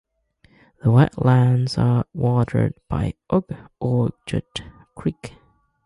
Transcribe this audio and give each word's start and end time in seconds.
The 0.81 0.89
wetlands 0.89 1.77
are 1.77 2.05
watered 2.15 2.73
by 2.89 3.13
Oak 3.29 3.51
Orchard 3.79 4.49
Creek. 4.95 5.35